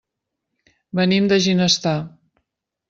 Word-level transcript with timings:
Venim 1.01 1.29
de 1.33 1.39
Ginestar. 1.49 1.97